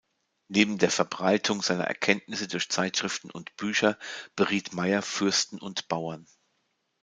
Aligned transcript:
Neben 0.47 0.79
der 0.79 0.89
Verbreitung 0.89 1.61
seiner 1.61 1.83
Erkenntnisse 1.83 2.47
durch 2.47 2.69
Zeitschriften 2.71 3.29
und 3.29 3.55
Bücher 3.55 3.99
beriet 4.35 4.73
Mayer 4.73 5.03
Fürsten 5.03 5.59
und 5.59 5.87
Bauern. 5.89 6.25